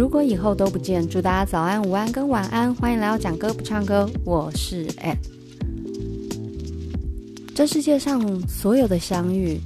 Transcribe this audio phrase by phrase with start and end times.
[0.00, 2.74] 如果以后都不见，祝大家早安、午安跟晚安。
[2.74, 5.18] 欢迎来到讲歌不唱歌，我是 Ed。
[7.54, 9.60] 这世界上所有的相遇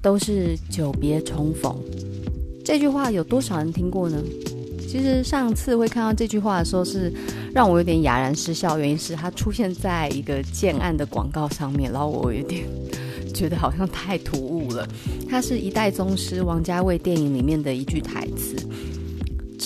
[0.00, 1.76] 都是久别重逢，
[2.64, 4.18] 这句话有多少人听过呢？
[4.88, 7.12] 其实上次会看到这句话的时候，是
[7.52, 12.64] 让我有点哑然失笑，原因是它出现在一个建案的广告上面，然后我有点
[13.34, 14.88] 觉得好像太突兀了。
[15.28, 18.56] 它是一代宗师王家卫电影里面的一句台词，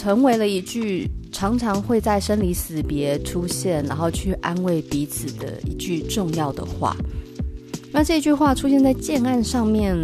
[0.02, 6.96] 成为了一句常常会在生离死别出现，然后去安慰彼此的一句重要的话。
[7.92, 9.96] 那这句话出现在建案上面，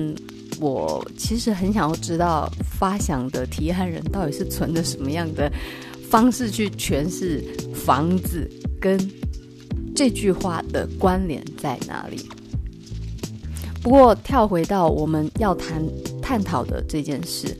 [0.60, 2.48] 我其实很想要知道
[2.78, 5.50] 发想的提案人到底是存着什么样的
[6.08, 7.42] 方式去诠释
[7.74, 8.48] 房子
[8.80, 8.96] 跟
[9.96, 12.24] 这句话的关联在哪里。
[13.82, 15.82] 不过跳回到我们要谈
[16.22, 17.58] 探讨的这件事，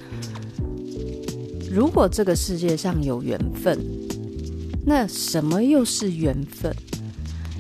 [1.71, 3.79] 如果这个世界上有缘分，
[4.87, 6.75] 那什么又是缘分？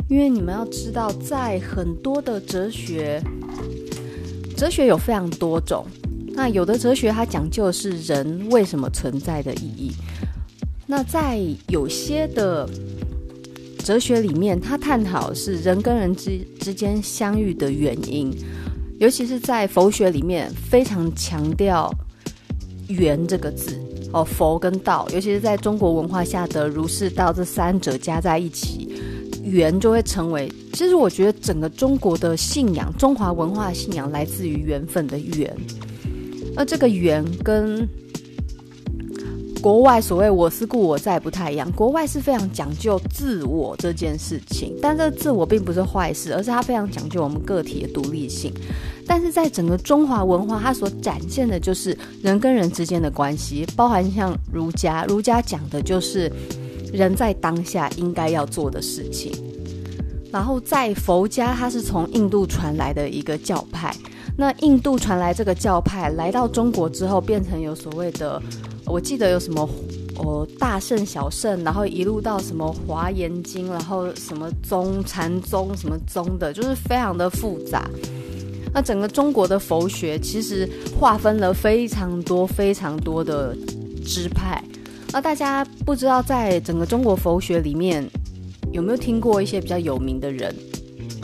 [0.08, 3.22] 因为你们要知道，在很多的哲学，
[4.56, 5.86] 哲学有非常多种。
[6.32, 9.92] 那有的哲学它讲究的是人为什么存在的意义。
[10.86, 12.66] 那在有些的
[13.84, 18.32] 哲学里面，它探讨是人跟人之之间相遇的原因。
[18.98, 21.92] 尤其是在佛学里面，非常强调
[22.88, 23.78] “缘”这个字
[24.12, 28.86] 哦，佛跟道，尤其是在中国文化下的儒释道这三者加在一起。
[29.44, 35.56] 缘就会成为，其实我觉得整个中国的信仰，中华文化信仰来自于缘分的缘，
[36.54, 37.88] 而这个缘跟
[39.60, 41.70] 国外所谓“我思故我在”不太一样。
[41.72, 48.52] 国外是非常讲究自我这件事情，但这个自我并不是坏事，而是它非常讲究我们个体的独立性。
[49.06, 56.30] 但是在整个中华文化，它所展现的就是人跟人之间的关系，包含像儒家，儒家讲的就是。
[56.90, 59.30] 人在当下应该要做的事情，
[60.32, 63.94] 然后在佛家，它是从印度传来的一个教派。
[64.38, 68.40] 那印度传来这个教派来到中国之后，变成有所谓的，
[68.88, 69.68] 我记得有什么
[70.16, 77.88] 哦大圣小圣，然后一路到什么华严经，然后什么宗禅宗什么宗的，就是非常的复杂。
[78.72, 80.68] 那整个中国的佛学其实
[80.98, 83.56] 划分了非常多非常多的
[84.04, 84.62] 支派。
[85.12, 88.06] 那大家不知道，在整个中国佛学里面，
[88.72, 90.54] 有没有听过一些比较有名的人？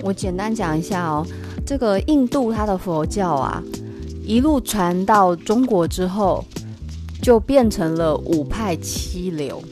[0.02, 1.26] 我简单讲一下哦。
[1.66, 3.62] 这个印度它的佛教啊，
[4.22, 6.44] 一路传到中国之后，
[7.22, 9.62] 就变成了五派七流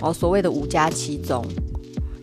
[0.00, 1.44] 哦，所谓的五家七宗。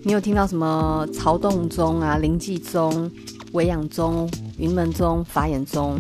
[0.04, 3.12] 你有听到什么曹洞宗啊、临济宗、
[3.52, 6.00] 维养宗、云门宗、法眼宗？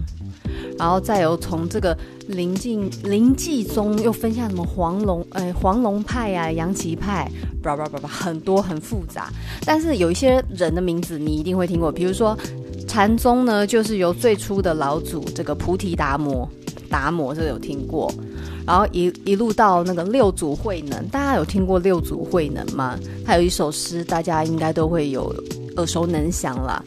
[0.77, 1.97] 然后再有从这个
[2.27, 7.29] 临济临济宗又分下什么黄龙哎黄龙派啊杨岐派，
[7.61, 9.29] 叭叭叭叭很多很复杂。
[9.65, 12.37] 但是有一些人的名字你一定会听过，比如说
[12.87, 16.47] 禅宗呢，就是由最初的老祖这个菩提达摩
[16.89, 18.13] 达摩这个有听过，
[18.67, 22.99] 然后一一路到那个六祖慧能，大家有听过六祖慧能吗？
[23.25, 25.33] 他有一首诗，大家应该都会有
[25.77, 26.83] 耳熟能详啦，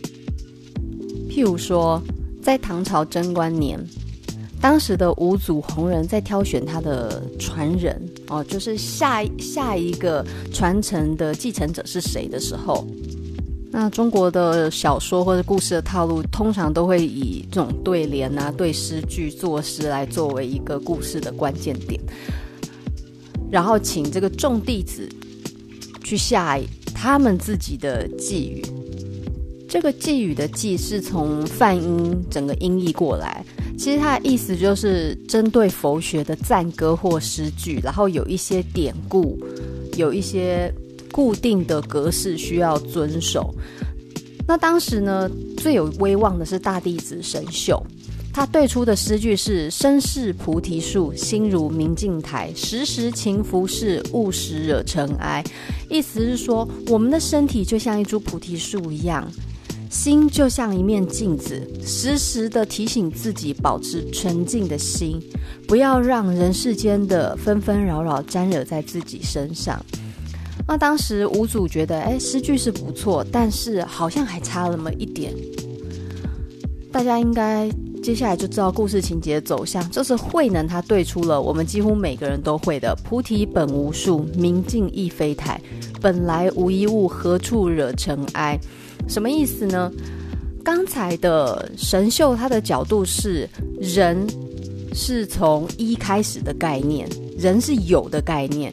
[1.28, 2.00] 譬如说。
[2.42, 3.78] 在唐朝贞观年，
[4.62, 12.82] 当时的五祖弘忍在挑选他的传人哦，就是下下一个传承的继承者是谁的时候，
[13.72, 22.00] 那中国的小说或者故事的套路，通常都会以这种对联啊、对诗句作诗来作为一个故事的关键点，
[23.50, 25.08] 然后请这个众弟子
[26.02, 26.58] 去下
[26.92, 28.62] 他们自己的寄语。
[29.68, 33.44] 这个寄语的寄是从梵音整个音译过来，
[33.78, 39.38] 其实它的意思就是针对佛学的赞歌或诗句，然后有一些典故，
[39.96, 40.74] 有一些
[41.12, 43.54] 固定的格式需要遵守。
[44.48, 47.80] 那当时呢，最有威望的是大弟子神秀，
[48.32, 55.44] 他对出的诗句是“身是菩提树，心如明镜台，时时勤拂拭，勿使惹尘埃”。
[55.88, 59.30] 意思是说，我们的身体就像一株菩提树一样。
[59.88, 65.20] 心就像一面镜子，时时的提醒自己保持纯净的心，
[65.66, 69.84] 不要让人世间的纷纷扰扰沾惹在自己身上。
[70.70, 75.34] 那当时五祖觉得，哎，诗句是不错，但是好像还差那么一点。
[76.92, 77.68] 大家应该
[78.00, 85.60] 接下来就知道故事情节的走向，就是慧能他对出了我们几乎每个人都会的“菩提本无树，明镜亦非台，
[86.00, 88.56] 本来无一物，何处惹尘埃”。
[89.08, 89.90] 什么意思呢？
[90.62, 93.48] 刚才的神秀他的角度是
[93.80, 94.24] 人
[94.94, 98.72] 是从一开始的概念，人是有的概念。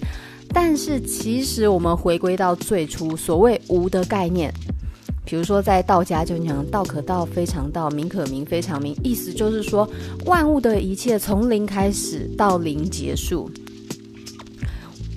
[0.53, 4.53] 但是其实我们回归到最初所谓无的概念，
[5.25, 9.87] 比如说在道家就讲道可道非常道，名可名非常名，意思就是说
[10.25, 13.49] 万物的一切从零开始到零结束，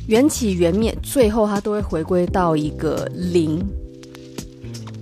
[0.09, 3.65] 缘起缘灭，最后它都会回归到一个零。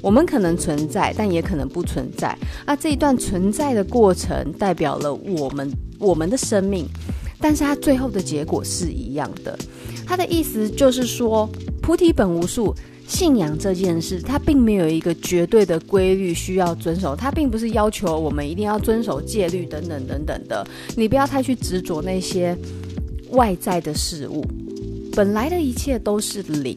[0.01, 2.39] 我们可能存在，但也可能不存在。
[2.65, 6.87] 那这一段存在的过程代表了我们我们的生命，
[7.41, 9.59] 但是它最后的结果是一样的。
[10.07, 11.49] 他的意思就是说，
[11.83, 12.75] 菩提本无树，
[13.07, 20.67] 信仰这件事，它并没有一个绝对的规律需要遵守，它并不是要求我们一定要遵守戒律等等等等的。
[20.97, 22.57] 你不要太去执着那些
[23.31, 24.45] 外在的事物，
[25.13, 26.77] 本来的一切都是零。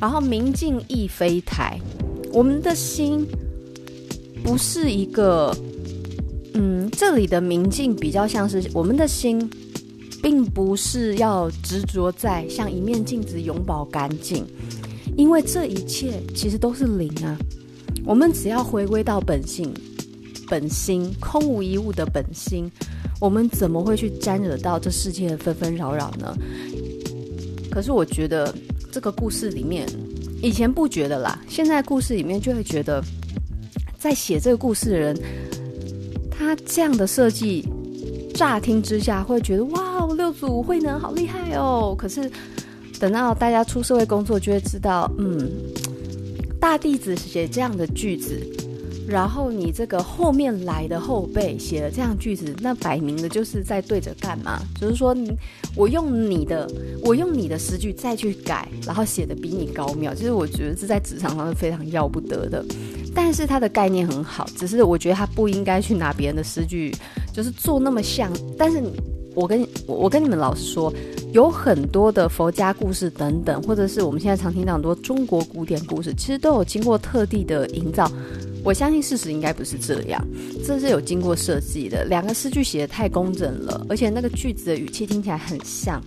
[0.00, 1.78] 然后明镜亦非台，
[2.32, 3.26] 我们的心
[4.42, 5.54] 不是一个，
[6.54, 9.50] 嗯，这里的明镜比较像是我们的心。
[10.22, 14.44] 并不是要执着在像一面镜子永保干净，
[15.16, 17.34] 因为这一切其实都是零啊。
[18.04, 19.72] 我们只要回归到本性、
[20.46, 22.70] 本心，空无一物的本心，
[23.18, 26.36] 我们怎么会去沾惹到这世界的纷纷扰扰呢？
[27.70, 28.54] 可是我觉得
[28.92, 29.88] 这个故事里面，
[30.42, 33.02] 以前不觉得啦，现在故事里面就会觉得，
[33.98, 35.16] 在写这个故事的人，
[36.40, 37.62] 他这样的设计。
[38.32, 41.94] 乍听之下会觉得哇，六祖慧能好厉害哦。
[41.98, 42.30] 可是
[42.98, 45.50] 等到大家出社会工作，就会知道，嗯，
[46.58, 48.40] 大弟子写这样的句子，
[49.06, 54.62] 然后你这个后面来的后辈写了这样句子，那摆明的就是在对着干嘛？
[54.80, 55.14] 就是说，
[55.76, 56.66] 我用你的，
[57.04, 60.14] 我用你的诗句再去改，然后写的比你高妙。
[60.14, 62.64] 其实我觉得这在职场上是非常要不得的。
[63.14, 66.94] 但是他的概念很好，只是我觉得他不应该去拿别人的诗句。
[67.32, 68.82] 就是做那么像，但是
[69.34, 70.92] 我跟我跟你们老实说，
[71.32, 78.10] 有很多的佛家故事等等，或者是我们现在常听到很多中国古典故事，其实都有经过特地的营造。
[78.64, 80.22] 我相信事实应该不是这样，
[80.66, 82.04] 这是有经过设计的。
[82.04, 86.02] 两个诗句写的太工整了，而且那个句子的语气听起来很像，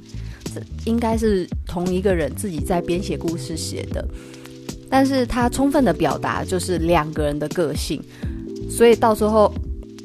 [0.54, 4.06] 这应该是同一个人自己在编写故事写的。
[4.94, 8.00] 但是他充分的表达就是两个人的个性，
[8.69, 9.51] 所以到时候。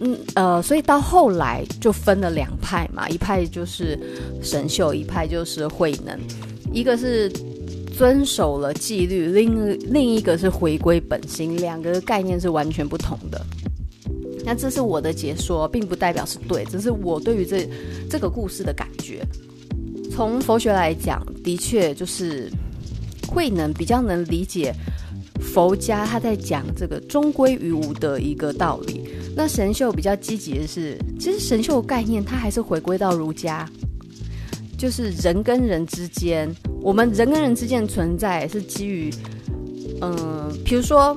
[0.00, 3.98] 嗯呃，所以到后来就分了两派嘛，一派就是
[4.40, 6.16] 神秀，一派就是慧能，
[6.72, 7.28] 一个是
[7.96, 13.44] 遵守了纪律，另另一个是回归本心，两个概念是完全不同的。
[14.44, 17.68] 那这是我的解说，并不代表是对，这是我对于这
[18.08, 19.20] 这个故事的感觉。
[20.12, 22.48] 从佛学来讲，的确就是
[23.28, 24.74] 慧能比较能理解
[25.40, 29.04] 佛家他在讲这个终归于无的一个道理。
[29.36, 33.68] 那神秀比较积极的是，其实神秀的概念他还是回归到儒家，
[34.76, 39.10] 就是人跟人之间，我们人跟人之间存在是基于，
[40.00, 41.16] 嗯、呃，比如说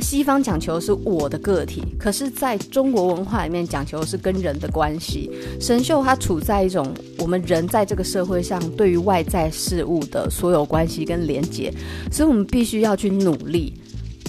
[0.00, 5.30] 西方讲求是我的个体，可是在中国文化里面讲求是跟人的关系。
[5.60, 11.72] 神秀它处在一种我们人在这个社会上对于外在事物的所有关系跟连接，
[12.10, 13.74] 所以我们必须要去努力。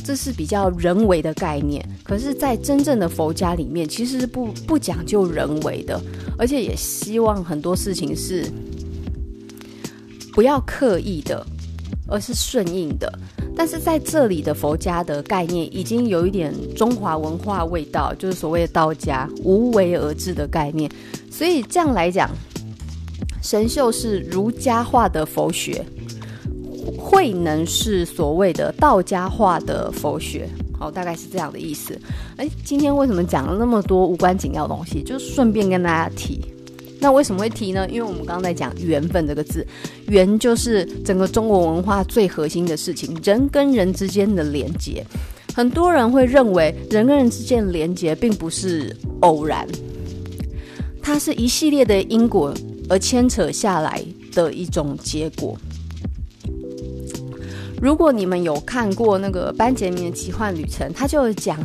[0.01, 6.01] 这是比较人为的概念，可是，在真正的佛家里面，其实是不不讲究人为的，
[6.35, 8.43] 而且也希望很多事情是
[10.33, 11.45] 不要刻意的，
[12.07, 13.11] 而是顺应的。
[13.55, 20.89] 但是在这里的佛家的概念，已经有一点中华文化味道，就是所谓的道家无为而治的概念。
[21.29, 22.29] 所以这样来讲，
[23.41, 25.85] 神秀是儒家化的佛学。
[26.97, 31.99] 慧能是所谓的道家化的佛学，好，大概是这样的意思。
[32.35, 35.01] 哎，今天为什么讲了那么多无关紧要的东西？
[35.03, 36.41] 就顺便跟大家提。
[36.99, 37.87] 那为什么会提呢？
[37.89, 39.65] 因为我们刚刚在讲缘分这个字，
[40.07, 45.05] 缘就是整个中国文化最核心的事情，人跟人之间的连接。
[45.55, 49.67] 很多人会认为人跟人之间的连接并不是偶然，
[51.01, 52.53] 它是一系列的因果
[52.89, 54.03] 而牵扯下来
[54.33, 55.57] 的一种结果。
[57.81, 61.57] 如果你们有看过那个班杰明的奇幻旅程，他就讲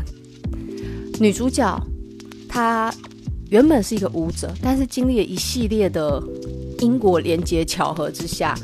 [1.18, 1.80] 女主角
[2.48, 2.92] 她
[3.50, 6.22] 原本是一个舞者，但是经历了一系列的
[6.80, 8.58] 因果连结巧合之下，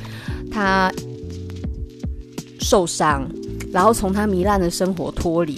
[0.51, 0.93] 他
[2.61, 3.29] 受伤，
[3.73, 5.57] 然后从他糜烂的生活脱离，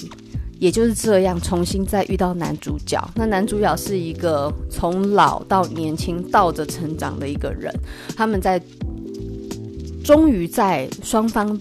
[0.59, 3.03] 也就是这样重新再遇到男主角。
[3.15, 7.73] 那男主角是一个从老到年轻倒着成长的一个人，
[8.17, 8.61] 他们在
[10.05, 11.59] 终于在双方。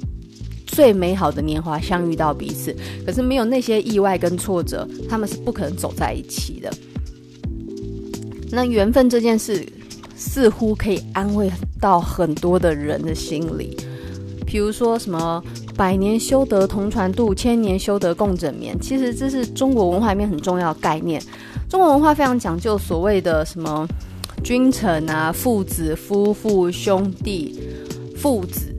[0.67, 2.73] 最美好的年华相遇到彼此，
[3.05, 6.71] 可是没有那些意外跟挫折，他们是不可能走在一起的。
[8.51, 9.65] 那缘分这件事
[10.15, 13.77] 似乎可以安慰到很多的人的心里。
[14.45, 15.41] 比如说什么
[15.77, 21.21] “百年修得同船渡，千年修得共枕眠”，其实这是中国文化里面很重要的概念。
[21.69, 23.87] 中国文化非常讲究所谓的什么
[24.43, 27.57] 君臣啊、父子、夫妇、兄弟、
[28.17, 28.75] 父子，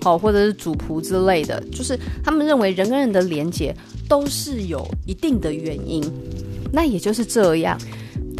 [0.00, 3.72] 好，或者是主仆之类的，就是他们认为人跟人的连结
[4.08, 6.02] 都是有一定的原因。
[6.72, 7.78] 那也就是这样。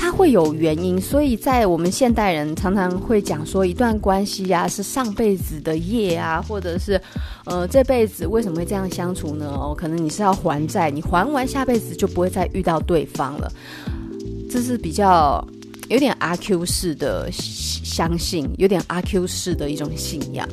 [0.02, 7.00] 它会有原因，所以在我们现代人常常会讲说，一段关系呀、是上辈子的业啊，或者是，
[7.44, 9.46] 呃，这辈子为什么会这样相处呢？
[9.46, 13.48] 哦，可能你是要还债，你还完下辈子就不会再遇到对方了。
[14.50, 15.40] 这是比较
[15.88, 20.48] 有点阿 Q 式的相信，有点阿 Q 式的一种信仰。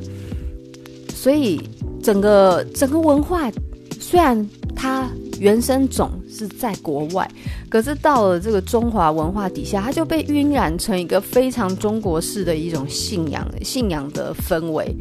[1.12, 1.60] 所以
[2.04, 3.52] 整个整个文化
[4.00, 4.48] 虽然
[4.80, 5.10] 它。
[5.40, 7.26] 原生种是在国外，
[7.70, 14.94] 可是到了这个中华文化底下，它就被晕染成一个非常中国式的一种信仰，信仰的氛围。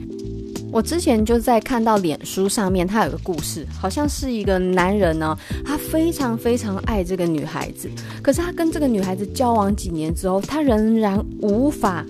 [0.70, 7.90] 我之前就在看到脸书上面，他有个故事，好像是一个男人呢，他非常非常爱这个女孩子，
[8.22, 12.06] 可是他跟这个女孩子交往几年之后，他仍然无法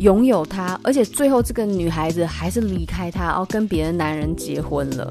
[0.00, 5.10] 拥有她，而且最后这个女孩子还是离开他，然后跟别的男人结婚了。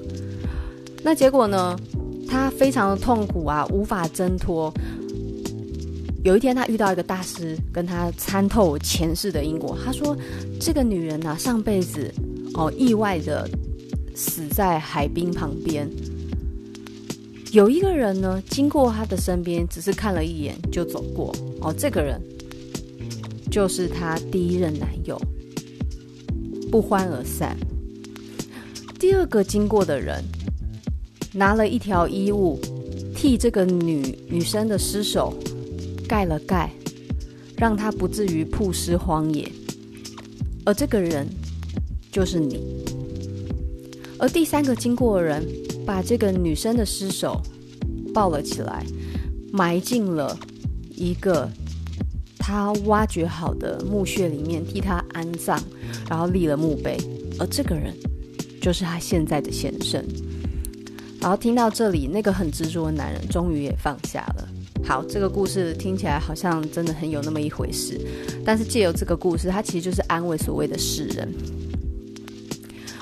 [1.02, 1.76] 那结果呢？
[2.30, 4.72] 他非常的痛苦啊，无法挣脱。
[6.24, 9.78] 有一天，他遇到一个大师，跟他参透前世的因果。
[9.84, 10.16] 他说
[10.60, 12.14] ：“这个女人啊，上辈子
[12.54, 13.50] 哦，意外的
[14.14, 15.90] 死在海滨旁边。
[17.52, 21.34] 有一个人呢，经过他的身边，只是看了一眼就走过。
[21.62, 22.22] 哦，这个人
[23.50, 25.20] 就是他第一任男友，
[26.70, 27.58] 不欢而散。
[29.00, 30.24] 第二个经过的人。”
[31.34, 32.60] 拿了一条衣物，
[33.16, 35.34] 替这个女女生的尸首
[36.08, 36.72] 盖了盖，
[37.56, 39.50] 让她不至于曝尸荒野。
[40.66, 41.28] 而这个人
[42.12, 42.60] 就是你。
[44.18, 45.46] 而第三个经过的人，
[45.86, 47.42] 把这个女生的尸首
[48.14, 48.86] 抱了起来，
[49.54, 50.38] 埋进了
[50.96, 51.50] 一个
[52.38, 55.58] 他挖掘好的墓穴里面，替他安葬，
[56.10, 56.98] 然后立了墓碑。
[57.40, 57.96] 而这个人
[58.62, 60.04] 就是他现在的先生。
[61.22, 64.48] 然后听到这里，那个很执着的男人终于也放下了。
[64.84, 68.00] 好，这个故事听起来好像真的很有那么一回事。
[68.46, 71.28] 但是借由这个故事，它其实就是安慰所谓的世人。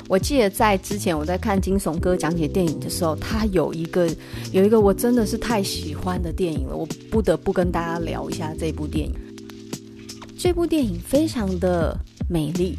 [0.09, 4.09] 我记得在之前我在看惊悚哥讲解电影的时候，他有一个
[4.51, 9.13] 有一个我真的是太喜欢的电影了，我不得不跟大家聊一下这部电影。
[10.37, 11.95] 这部电影非常的
[12.29, 12.75] 美丽。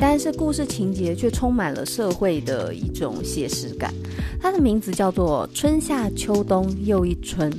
[0.00, 3.92] 但是故事情节却充满了社会的一种写实感。
[4.40, 7.52] 它的名字叫做《春夏秋冬又一春》，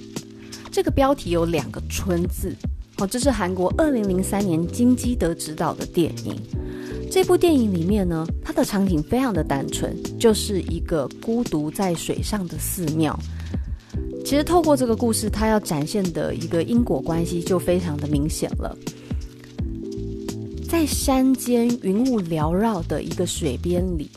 [0.72, 2.56] 这个标题有两个“春”字。
[2.98, 6.36] 哦，这是韩国二零零三年金基德执导的电影。
[7.12, 13.18] 这部电影里面呢，它的场景非常的单纯，就是一个孤独在水上的寺庙。
[14.26, 18.76] 其实透过这个故事，它要展现的一个因果关系就非常的明显了。
[20.72, 24.10] 在山间云雾缭绕的一个水边里，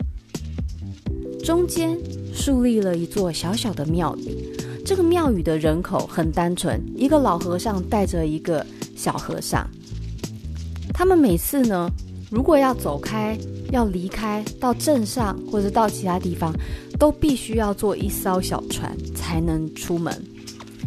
[1.43, 1.99] 中间
[2.33, 4.57] 树立了一座小小的庙宇。
[4.87, 9.69] 这个庙宇的人口很单纯，一个老和尚带着一个小和尚。
[10.93, 11.91] 他们每次呢，
[12.31, 13.37] 如果要走开、
[13.73, 16.55] 要离开到镇上或者到其他地方，
[17.01, 20.25] 都必须要坐一艘小船才能出门。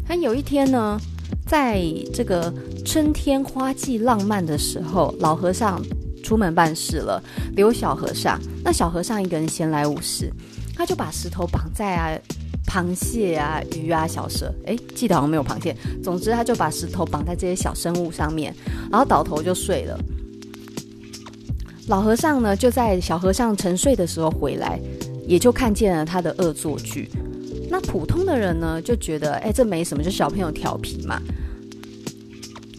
[0.08, 0.98] 但有一天呢，
[1.46, 1.82] 在
[2.14, 2.54] 这个
[2.86, 5.82] 春天花季浪漫的时候，老和尚
[6.24, 7.24] 出门办事了，
[7.56, 8.40] 留小和尚。
[8.64, 10.32] 那小和尚一个人闲来无事，
[10.76, 12.20] 他就把石头绑在啊
[12.68, 15.74] 螃蟹啊、鱼啊、小蛇，诶，记得好像没有螃蟹。
[16.04, 18.54] 总之，他就把石头绑在这些小生物上面，
[18.92, 19.98] 然后倒头就睡了。
[21.88, 24.78] 老和尚呢，就在小和尚沉睡的时候回来，
[25.26, 27.10] 也就看见了他的恶作剧。
[27.70, 31.22] 那普通的人呢，就觉得，哎，这没什么，就小朋友调皮嘛。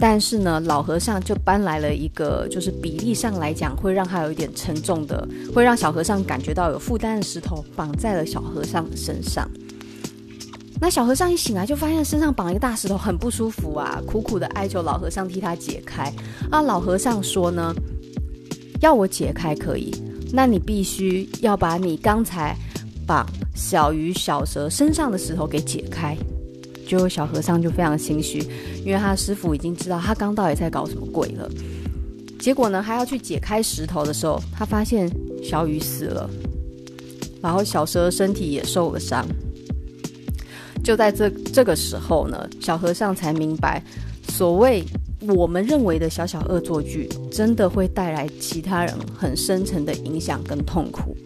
[0.00, 9.50] 但是呢，老和尚就搬来了一个，就是比例上来讲会让他有一点沉重的，会让小和尚感觉到有负担的石头，绑在了小和尚身上。
[10.80, 16.12] 那小和尚一醒来，就发现身上绑了一个大石头，很不舒服啊，苦苦的哀求老和尚替他解开。
[16.48, 17.74] 啊，老和尚说呢，
[18.80, 19.92] 要我解开可以，
[20.32, 22.56] 那你必须要把你刚才
[23.04, 23.26] 绑
[23.58, 26.16] 小鱼小蛇身上的石头给解开，
[26.86, 28.38] 结果小和尚就非常心虚，
[28.84, 31.50] 因为他师傅已经知道他刚到底在搞什么鬼了。
[32.38, 35.10] 结果呢，他要去解开石头的时候，他发现
[35.42, 36.30] 小鱼死了，
[37.42, 39.26] 然后小蛇身体也受了伤。
[40.84, 43.82] 就在这这个时候呢，小和尚才明白，
[44.28, 44.84] 所谓
[45.34, 51.16] 我们认为的小小恶作剧，真的会带来其他人很深层的影响跟痛苦。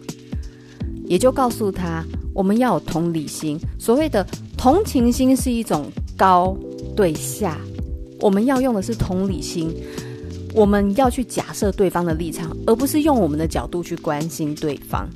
[1.05, 3.59] 也就告诉他，我们要有同理心。
[3.77, 4.25] 所谓的
[4.57, 6.57] 同情心是一种高
[6.95, 7.57] 对下，
[8.19, 9.73] 我们要用的是同理心。
[10.55, 15.09] 我们要去假设对方的立场，而不是用我们的角度去关心对方。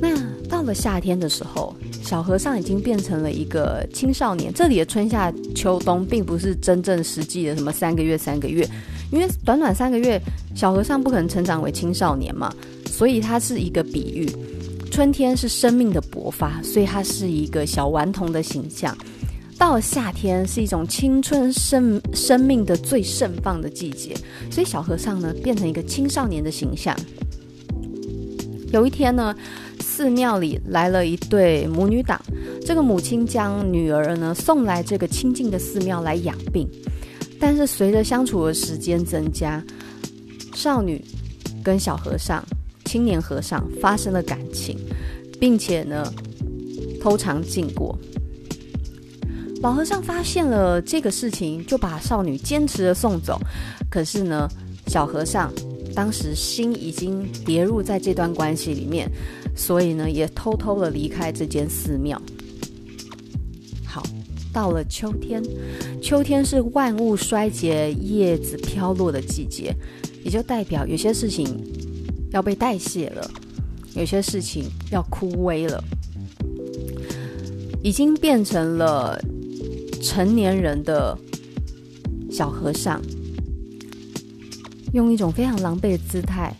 [0.00, 0.16] 那
[0.48, 4.52] 到了夏天的时候，小和尚已经变成了一个青少年。
[4.52, 8.68] 这里的春夏秋冬，并不是真正实际的什么三个月、三个月，
[9.12, 10.20] 因为短短三个月，
[10.56, 12.52] 小和尚不可能成长为青少年嘛。
[12.90, 14.28] 所以它是一个比喻，
[15.00, 18.94] 春天是生命的勃发，所以它是一个小顽童的形象。
[19.56, 24.14] 到了夏天，是一种青春生生命的最盛放的季节，
[24.50, 26.94] 所以小和尚呢变成一个青少年的形象。
[28.74, 29.34] 有一天呢，
[29.80, 32.20] 寺庙里来了一对母女档，
[32.66, 36.68] 这个母亲将女儿呢送来这个清静的寺庙来养病，
[37.40, 39.64] 但是随着相处的时间增加，
[40.54, 41.02] 少女
[41.64, 42.44] 跟小和尚。
[42.90, 44.76] 青年和尚发生了感情，
[45.38, 46.12] 并且呢
[47.00, 47.96] 偷尝禁果。
[49.62, 53.38] 老和尚发现了这个事情，就把少女坚持的送走。
[53.88, 54.48] 可是呢，
[54.88, 55.52] 小和尚
[55.94, 59.08] 当时心已经跌入在这段关系里面，
[59.54, 62.20] 所以呢也偷偷的离开这间寺庙。
[63.86, 64.02] 好，
[64.52, 65.40] 到了秋天，
[66.02, 69.72] 秋天是万物衰竭、叶子飘落的季节，
[70.24, 71.46] 也就代表有些事情。
[72.30, 73.30] 要被代谢了，
[73.94, 75.82] 有些事情要枯萎了，
[77.82, 79.20] 已经变成了
[80.02, 81.16] 成年人的
[82.30, 83.00] 小和尚，
[84.92, 86.54] 用一种非常狼狈的姿态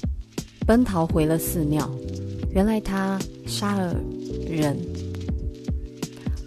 [0.67, 1.89] 奔逃回了寺庙。
[2.53, 3.95] 原来他杀了
[4.49, 4.77] 人。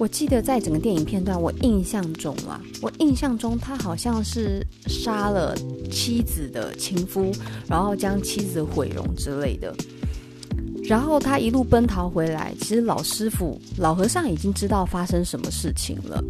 [0.03, 5.55] 我记得在整个电影片段，我印象中啊，我印象中他好像是杀了
[5.89, 7.31] 妻子的情夫，
[7.69, 9.73] 然后将妻子毁容之类的。
[10.83, 16.21] 然后他一路奔逃回来，其实老师傅、老和尚已经知道发生什么事情了，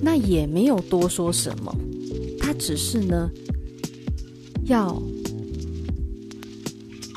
[0.00, 1.74] 那也没有多说什么，
[2.38, 3.28] 他只是呢，
[4.66, 5.02] 要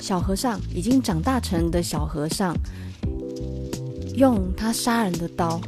[0.01, 2.57] 小和尚已经长大成的小和尚。
[4.15, 5.59] 用他杀人的刀，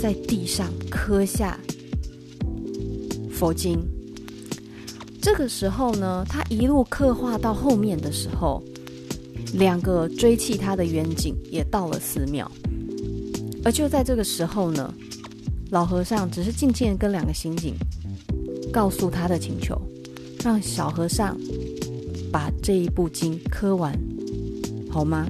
[0.00, 1.58] 在地上刻下
[3.30, 3.78] 佛经。
[5.20, 8.62] 这个时候呢，他一路刻画到后面的时候，
[9.54, 12.50] 两个追弃他的员警也到了寺庙。
[13.64, 14.92] 而就在这个时候呢，
[15.70, 17.74] 老和尚只是静静跟两个刑警
[18.72, 19.80] 告诉他的请求，
[20.42, 21.36] 让小和尚
[22.30, 23.98] 把这一部经刻完，
[24.90, 25.26] 好吗？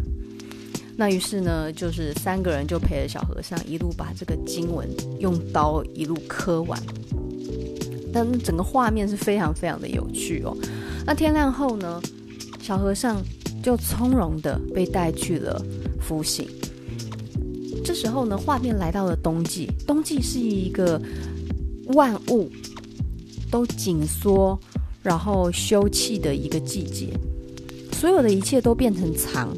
[0.97, 6.81] 那于是呢，就是三个人就陪着小和尚一路把这个经文用刀一路刻完，
[8.13, 10.57] 但整个画面是非常非常的有趣哦。
[11.05, 12.01] 那天亮后呢，
[12.63, 13.21] 小和尚
[13.61, 15.61] 就从容的被带去了
[16.01, 16.47] 服刑。
[17.85, 21.03] 这时候呢，画面来到了冬季，冬季是一个
[21.89, 22.49] 万物
[23.51, 24.59] 都紧缩
[25.03, 27.09] 然后休憩的一个季节，
[27.93, 29.53] 所有的一切都变成藏。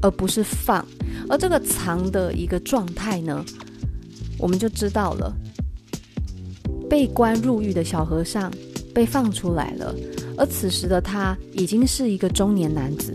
[0.00, 0.86] 而不是放，
[1.28, 3.44] 而这个藏的一个状态呢，
[4.38, 5.34] 我们就知道了。
[6.88, 8.50] 被关入狱的小和尚
[8.94, 9.94] 被放出来了，
[10.38, 13.14] 而此时的他已经是一个中年男子。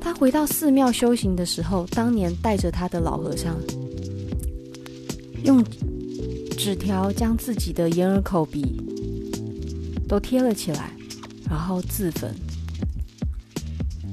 [0.00, 3.56] 他回到寺庙修行的时候，当年带着他的老和尚，
[5.44, 5.62] 用
[6.56, 8.82] 纸条将自己的眼耳口鼻
[10.08, 10.92] 都贴了起来，
[11.48, 12.34] 然后自焚，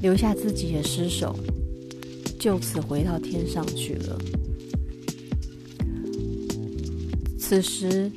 [0.01, 1.35] 留下自己的尸首。
[2.45, 4.15] 就此回到天上去了。
[7.39, 8.11] 此时，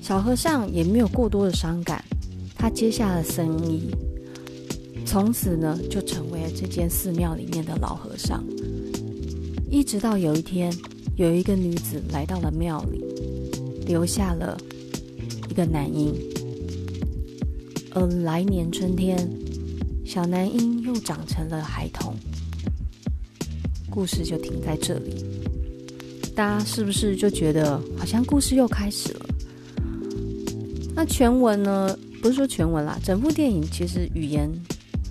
[0.00, 2.02] 小和尚也没有过多的伤感，
[2.56, 3.94] 他接下了僧衣，
[5.04, 8.42] 从此呢就成为了这间寺庙里面的老和尚。
[9.70, 10.74] 一直到有一天，
[11.16, 13.04] 有一个女子来到了庙里，
[13.86, 14.56] 留下了
[15.50, 16.14] 一个男婴，
[17.90, 19.30] 而来年春天，
[20.02, 22.14] 小男婴又长成了孩童。
[23.90, 25.24] 故事就停在这里，
[26.34, 29.26] 大家是不是就觉得好像故事又开始了？
[30.94, 31.98] 那全文呢？
[32.22, 34.50] 不是说全文啦，整部电影其实语言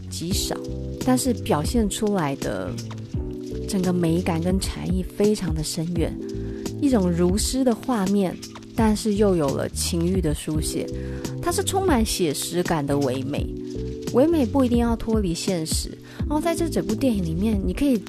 [0.10, 0.56] 极少，
[1.06, 2.72] 但是表现出来的
[3.68, 6.16] 整个美感跟禅意非常的深远，
[6.80, 8.38] 一种如诗的画面，
[8.76, 10.88] 但是又有了情欲的书写，
[11.42, 13.46] 它是充满写实感的唯美。
[14.14, 15.90] 唯美不一定要脱离现实，
[16.20, 18.00] 然后在这整部电影里面，你可以。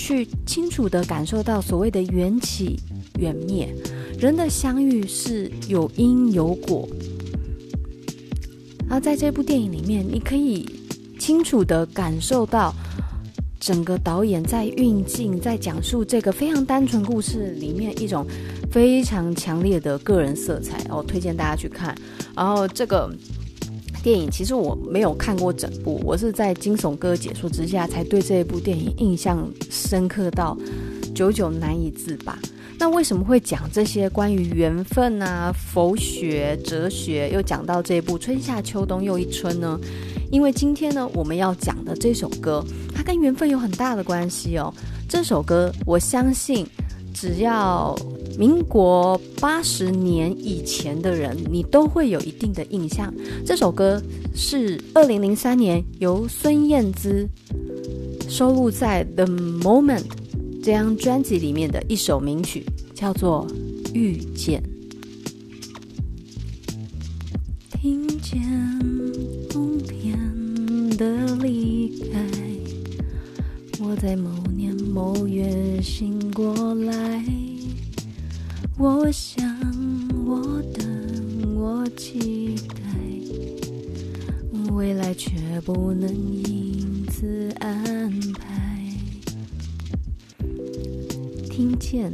[0.00, 2.80] 去清楚地感受到所谓的缘起
[3.18, 3.68] 缘灭，
[4.18, 6.88] 人的相遇是有因有果。
[8.88, 10.66] 然后在这部电影里面，你可以
[11.18, 12.74] 清楚地感受到
[13.60, 18.26] 整个导演在运镜、在讲述这个非常单纯故事里面一种
[18.70, 20.82] 非常强烈的个人色彩。
[20.88, 21.94] 哦，推荐大家去看。
[22.34, 23.14] 然后这个。
[24.02, 30.56] 电影其实我没有看过整部，我是在惊悚哥解说之下才对这一部电影印象深刻到
[31.14, 32.38] 久久难以自拔。
[32.78, 39.78] 那为什么会讲这些关于缘分啊、佛学、哲学，又讲到这一部《春夏秋冬又一春》呢？
[40.30, 44.72] 因为今天呢，我们要讲的这首歌，它跟缘分有很大的关系哦。
[45.06, 46.66] 这首歌，我相信
[47.14, 47.96] 只要。
[48.38, 53.12] 民国八十年以前的人，你都会有一定的印象。
[53.44, 54.00] 这首歌
[54.34, 57.28] 是二零零三年由孙燕姿
[58.28, 60.04] 收录在《The Moment》
[60.62, 63.46] 这张专辑里面的一首名曲，叫做
[63.94, 64.62] 《遇见》。
[67.78, 68.40] 听见
[69.50, 70.18] 冬天
[70.96, 72.24] 的离开，
[73.80, 74.59] 我在某年
[74.92, 77.24] 某月醒过来。
[78.76, 79.46] 我想，
[80.26, 82.82] 我等，我期待，
[84.72, 88.82] 未来却不能因此安排。
[91.48, 92.12] 听见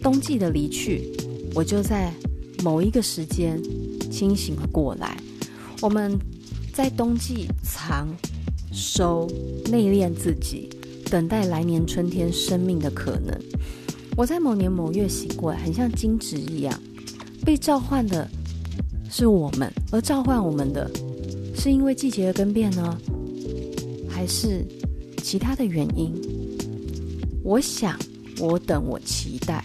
[0.00, 1.12] 冬季的离去，
[1.54, 2.14] 我就在
[2.62, 3.60] 某一个时间
[4.10, 5.16] 清醒了过来。
[5.82, 6.18] 我们
[6.72, 8.08] 在冬季藏、
[8.72, 9.28] 收、
[9.70, 10.70] 内敛自己，
[11.10, 13.38] 等待来年春天生命的可能。
[14.16, 16.80] 我在某年某月醒过来，很像金纸一样，
[17.44, 18.28] 被召唤的
[19.10, 20.90] 是我们，而召唤我们的
[21.54, 22.98] 是因为季节的更变呢，
[24.08, 24.64] 还是
[25.22, 26.14] 其他的原因？
[27.44, 27.98] 我想，
[28.40, 29.64] 我等，我期待，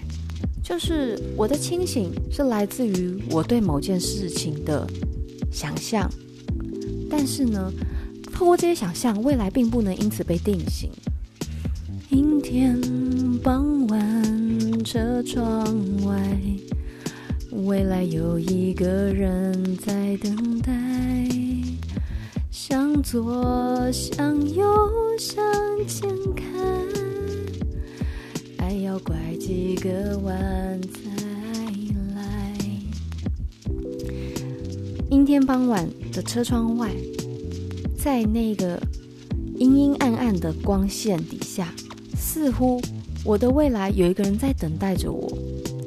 [0.62, 4.86] 就是我的清醒是来自于我对某件事情的
[5.51, 6.12] 想象，
[7.10, 7.71] 但是呢，
[8.34, 10.91] 透过这些想象，未来并不能因此被定型。
[12.12, 12.78] 阴天
[13.41, 15.63] 傍晚，车窗
[16.06, 16.38] 外，
[17.65, 20.74] 未来有一个人在等待。
[22.50, 24.65] 向左，向右，
[25.17, 25.41] 向
[25.88, 26.45] 前看，
[28.58, 31.10] 爱要拐几个弯才
[32.13, 32.58] 来。
[35.10, 36.91] 阴天傍晚的车窗外，
[37.97, 38.78] 在那个
[39.56, 41.74] 阴阴暗暗的光线底下。
[42.34, 42.82] 似乎
[43.26, 45.30] 我的未来有一个人在等待着我，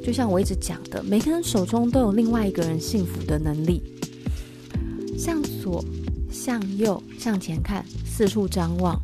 [0.03, 3.81] 就像我一直讲的，每个人手中都有另外一个人幸福的能力。
[5.17, 5.83] 向左，
[6.29, 9.01] 向右，向前看，四处张望，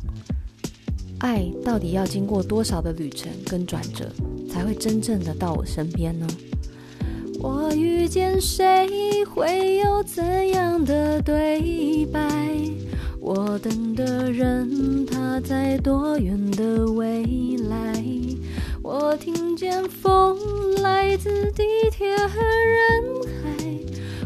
[1.18, 4.08] 爱到底要经过多少的旅程跟转折，
[4.48, 6.26] 才会真正的到我身边呢？
[7.40, 12.30] 我遇见谁，会有怎样的对白？
[13.24, 17.24] 我等的人，他在多远的未
[17.68, 18.04] 来？
[18.82, 20.36] 我听见风
[20.82, 23.04] 来自地铁和人
[23.40, 23.64] 海，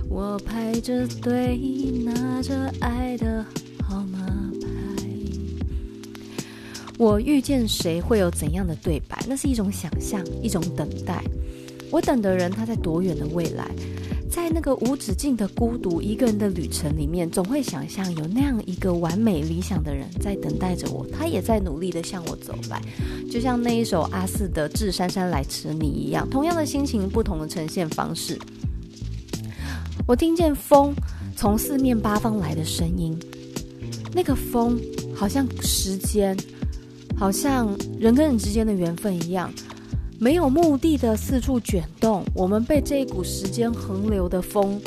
[0.08, 1.58] 我排着队
[2.06, 3.44] 拿着爱的
[3.86, 4.18] 号码
[4.62, 4.66] 牌。
[6.96, 9.22] 我遇见谁会有怎样的对白？
[9.28, 11.22] 那是一种想象，一种等待。
[11.90, 13.70] 我等的人，他在多远的未来？
[14.36, 22.78] 在那个无止境的孤独一个人的旅程里面，总会想象有那样一个完美理想的人在等待着我，他也在努力的向我走来，
[23.30, 28.38] 就像那一首阿肆的《致姗姗来迟你》一样，同样的心情，不同的呈现方式。
[30.06, 30.94] 我听见风
[31.34, 33.18] 从四面八方来的声音，
[34.12, 34.78] 那个风
[35.14, 36.36] 好像时间，
[37.16, 39.50] 好像人跟人之间的缘分一样。
[40.18, 44.80] 没有目的的四处卷动，我们被这一股时间横流的风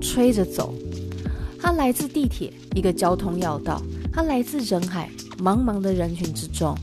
[0.00, 0.74] 吹着走。
[1.60, 3.82] 它来自地铁，一个交通要道；
[4.12, 6.74] 它来自人海，茫茫的人群之中。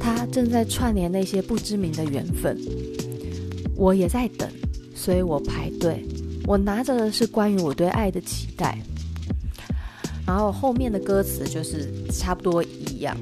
[0.00, 2.58] 它正在串联那些不知名的缘分。
[3.76, 4.48] 我也在等，
[4.94, 6.04] 所以我排队。
[6.46, 8.78] 我拿着的是关于我对爱的期待。
[10.26, 13.14] 然后后面的歌词就是差不多一样。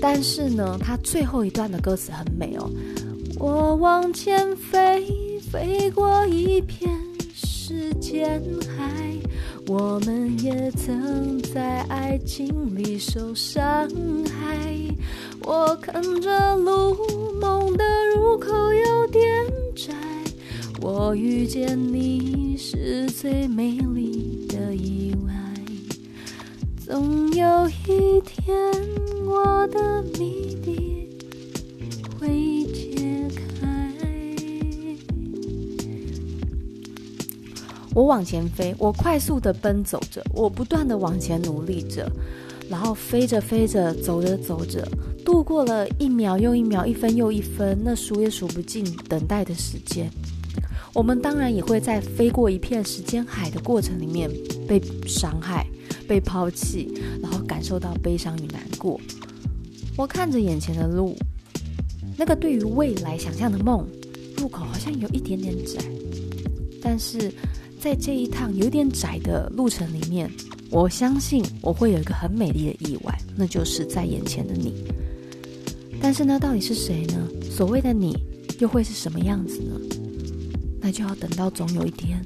[0.00, 2.70] 但是呢，它最后一段的歌词很美哦。
[3.38, 5.06] 我往前飞，
[5.50, 6.90] 飞过一片
[7.34, 8.42] 时间
[8.76, 9.14] 海，
[9.66, 13.88] 我们也曾在爱情里受伤
[14.26, 14.74] 害。
[15.44, 16.96] 我看着路，
[17.40, 17.84] 梦的
[18.14, 19.22] 入口有点
[19.74, 19.94] 窄。
[20.82, 25.32] 我遇见你是最美丽的意外。
[26.84, 28.54] 总有一天，
[29.30, 31.08] 我的谜底
[32.18, 33.28] 会解
[33.60, 33.94] 开。
[37.94, 42.10] 我往前飞，我快速的奔走着，我不断的往前努力着，
[42.68, 44.84] 然后飞着飞着，走着走着，
[45.24, 50.10] 度过了一秒又一秒，一分又一分，那数也数不尽等待的时间，
[50.92, 54.28] 我们当然也会在飞过一片时间海的过程里面
[54.66, 55.64] 被伤害。
[56.10, 56.92] 被抛弃，
[57.22, 59.00] 然后感受到悲伤与难过。
[59.96, 61.16] 我看着眼前的路，
[62.16, 63.86] 那个对于未来想象的梦，
[64.38, 65.80] 路口好像有一点点窄，
[66.82, 67.32] 但是。
[67.82, 70.30] 在这一趟有点窄的路程里面，
[70.68, 74.84] 我相信我会有一个很美丽的意外，那就是在眼前的你。
[75.98, 77.26] 但是呢，到底是谁呢？
[77.50, 78.14] 所谓的你
[78.58, 79.80] 又会是什么样子呢？
[80.78, 82.22] 那就要等到总有一天，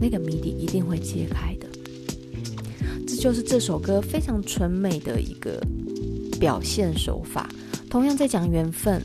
[0.00, 1.67] 那个谜底一定会揭开的。
[3.18, 5.60] 就是这首歌非常纯美的一个
[6.38, 7.50] 表现手法。
[7.90, 9.02] 同样在讲缘分，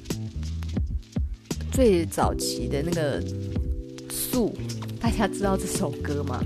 [1.71, 3.21] 最早期的那个
[4.11, 4.53] 素。
[4.99, 6.43] 大家知道这首歌吗？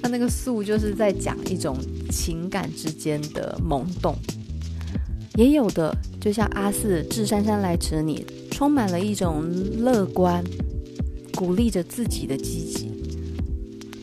[0.00, 1.76] 那那个素就是在讲一种
[2.10, 4.16] 情感之间的萌动，
[5.36, 9.44] 也有的就像阿四《致姗姗来迟你》，充满了一种
[9.78, 10.42] 乐观，
[11.34, 12.90] 鼓励着自己的积极。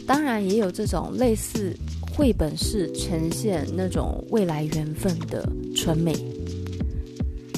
[0.06, 1.76] 当然，也有这种类似
[2.20, 5.42] 绘本式呈现那种未来缘分的
[5.74, 6.14] 纯美。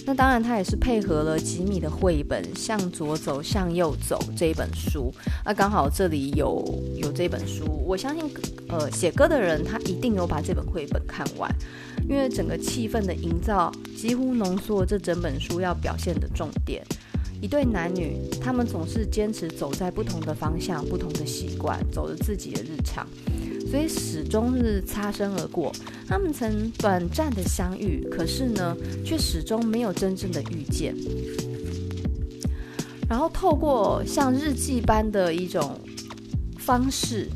[0.06, 5.12] 那当然，它也是配合了吉米的绘本《向左走，向右走》这一本书。
[5.43, 6.63] 那刚好这里有
[6.95, 8.24] 有这本书，我相信，
[8.69, 11.52] 呃，写歌的人他一定有把这本绘本看完，
[12.08, 16.86] 因为整个气氛的营造几乎浓缩了这整本书要表现的重点。
[17.41, 23.08] 一对男女，他们总是坚持走在不同的方向、不同的习惯，走着自己的日常。
[23.72, 25.72] 所以始终是擦身而过，
[26.06, 30.94] 他们曾短暂的相遇，可是呢，却始终没有真正的遇见。
[33.08, 35.80] 然后透过像日记般的一种
[36.58, 37.30] 方式，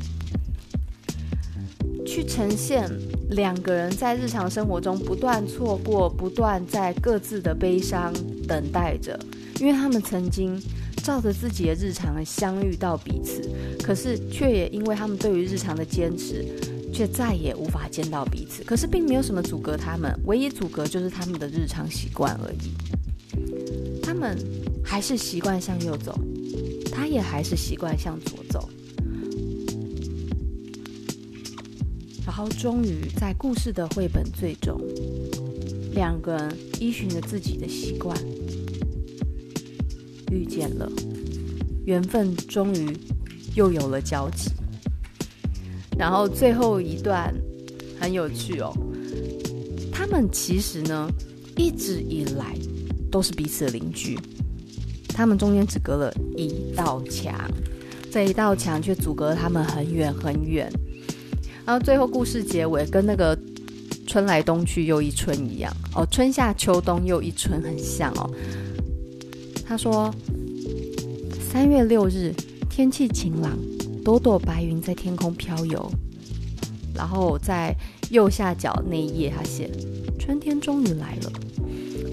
[2.04, 2.86] 去呈现
[3.30, 8.12] 两个人在日常生活中不断错过，不断在各自的悲伤
[8.46, 9.18] 等待着，
[9.58, 10.60] 因为他们曾经。
[11.06, 13.48] 照着自己的日常相遇到彼此，
[13.80, 16.44] 可是却也因为他们对于日常的坚持，
[16.92, 18.64] 却再也无法见到彼此。
[18.64, 24.02] 可是并没有什么阻隔他们，唯一阻隔就是他们的日常习惯而已。
[24.02, 24.36] 他们
[24.84, 26.18] 还是习惯向右走，
[26.90, 28.68] 他也还是习惯向左走。
[32.26, 34.76] 然后终于在故事的绘本最终，
[35.92, 38.12] 两个人依循着自己的习惯。
[40.30, 40.90] 遇见了，
[41.84, 42.96] 缘分终于
[43.54, 44.50] 又有了交集。
[45.98, 47.34] 然后最后一段
[47.98, 48.72] 很有趣哦，
[49.90, 51.08] 他们其实呢
[51.56, 52.54] 一直以来
[53.10, 54.18] 都是彼此的邻居，
[55.08, 57.34] 他们中间只隔了一道墙，
[58.12, 60.70] 这一道墙却阻隔了他们很远很远。
[61.64, 63.36] 然后最后故事结尾跟那个
[64.06, 68.30] 春来冬去又一春一样哦，春夏秋冬又一春很像哦。
[69.68, 70.14] 他说
[71.50, 72.32] ：“三月六日，
[72.70, 73.58] 天气晴朗，
[74.04, 75.90] 朵朵白云在天空飘游。
[76.94, 77.74] 然后在
[78.10, 79.68] 右下角那一页，他写：
[80.18, 81.32] 春天终于来了。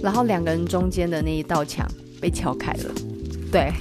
[0.01, 1.87] 然后两个人中间的那一道墙
[2.19, 2.91] 被敲开了。
[3.51, 3.71] 对，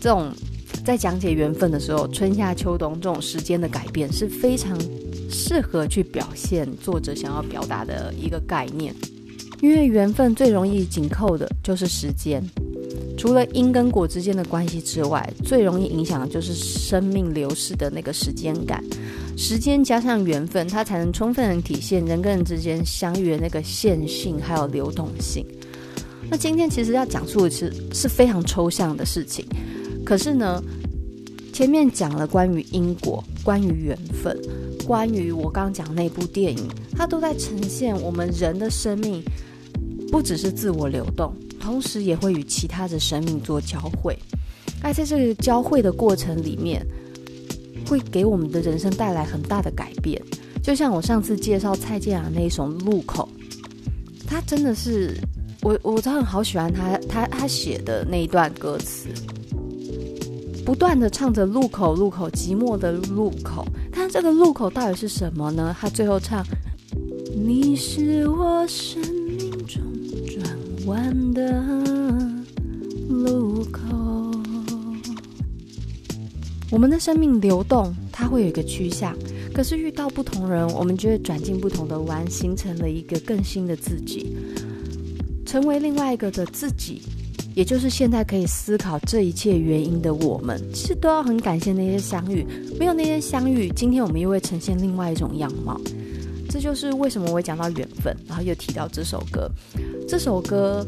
[0.00, 0.32] 这种
[0.84, 4.76] 在讲解缘分的时候，春夏秋冬这种时间的改变是非常
[5.30, 8.94] 适合去表现作者想要表达的一个概念。”
[9.60, 12.42] 因为缘分最容易紧扣的就是时间，
[13.16, 18.82] 除了因跟果之间的关系之外，最容易影响的就是生命流逝的那个时间感。
[19.36, 25.44] 时间加上缘分，它才能充分的体现人跟人之间相遇的那个线性还有流动性。
[26.30, 29.44] 那今天其实要讲述的是是非常抽象的事情，
[30.04, 30.62] 可是呢，
[31.52, 34.36] 前面讲了关于因果、关于缘分、
[34.86, 39.20] 关于我刚刚讲那部电影，它都在呈现我们人的生命。
[40.10, 44.18] 不只是自我流动，同时也会与其他的生命做交汇。
[44.82, 46.86] 那在这个交汇的过程里面，
[47.86, 50.20] 会给我们的人生带来很大的改变。
[50.62, 53.28] 就像我上次介绍蔡健雅那一首《路口》，
[54.26, 55.16] 他真的是
[55.62, 59.08] 我，我真的好喜欢他，他他写的那一段歌词，
[60.64, 63.66] 不断的唱着“路口，路口，寂寞的路口”。
[63.90, 65.74] 但这个路口到底是什么呢？
[65.80, 66.44] 他最后唱
[67.34, 69.02] ：“你是我生。”
[70.88, 71.62] 弯的
[73.10, 73.82] 路口，
[76.70, 79.14] 我们的生命流动，它会有一个趋向。
[79.52, 84.34] 可是遇到不同人，我们就会转进不同的弯，形成了一个更新的自己，
[85.44, 87.02] 成为另外一个的自己，
[87.54, 92.46] 也就是现在可以思考这一切原因的我们，其实都要很感谢那些相遇。
[92.78, 95.78] 没有那些相遇，今天我们又会呈现另外一种样貌。
[96.48, 99.50] 这就是为什么我会讲到缘分，然后又提到这首歌。
[100.08, 100.86] 这首歌，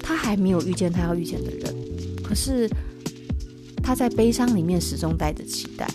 [0.00, 1.74] 他还没有遇见他要遇见的人，
[2.22, 2.68] 可是
[3.82, 5.88] 他在悲伤里面始终带着期待。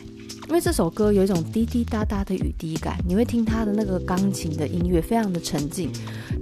[0.49, 5.89] 因为这首歌有一种滴滴答答的雨滴感，你会听他的那个钢琴的音乐非常的沉静，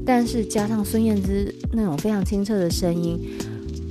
[0.03, 3.19] 但是加上孙燕姿那种非常清澈的声音，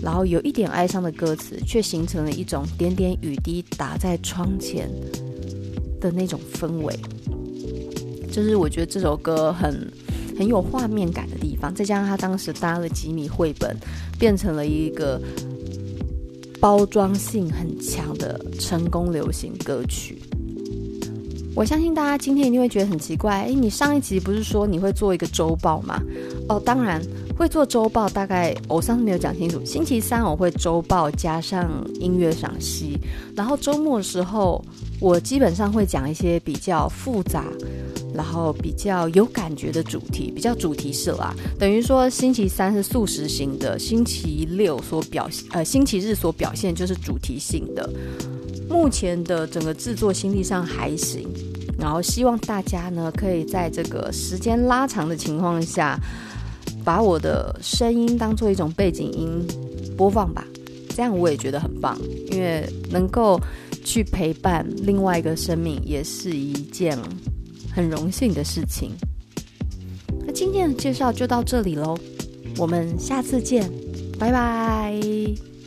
[0.03, 4.91] 然后有一点哀伤的歌词，却形成了一种点点雨滴打在窗前
[6.01, 6.99] 的那种氛围。
[8.39, 9.91] 就是我觉得这首歌很
[10.39, 13.77] 很有画面感的地方，再加上他当时搭了几米绘本，
[14.19, 15.21] 变成了一个。
[16.61, 20.21] 包装性很强的成功流行歌曲，
[21.55, 23.45] 我相信大家今天一定会觉得很奇怪。
[23.45, 26.03] 诶，你上一集不是说你会做一个周报吗？
[26.49, 27.01] 哦，当然
[27.37, 28.09] 会做周报。
[28.09, 31.71] 大概我上次没有讲清楚，星期三我会周报加上
[32.01, 32.99] 音乐赏析，
[33.37, 34.61] 然后周末的时候
[35.01, 37.45] 我基本上会讲一些比较复杂。
[38.19, 47.89] 然后比较有感觉的主题，比较主题式啦，等于说星期三是素食型的，星期六所表，呃，星期日所表现就是主题性的。
[48.69, 51.29] 目前的整个制作心力上还行，
[51.79, 55.97] 然后希望大家呢可以在这个时间拉长的情况下，
[56.85, 59.47] 把我的声音当做一种背景音
[59.97, 60.45] 播放吧，
[60.89, 61.97] 这样我也觉得很棒，
[62.33, 63.41] 因为能够
[63.85, 66.99] 去陪伴另外一个生命也是一件。
[67.73, 68.93] 很荣幸的事情。
[70.27, 71.97] 那今天的介绍就到这里喽，
[72.57, 73.71] 我们下次见，
[74.19, 75.58] 拜拜。